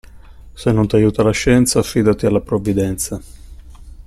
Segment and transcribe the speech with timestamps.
[0.55, 3.21] Se non t'aiuta la scienza, affidati alla provvidenza.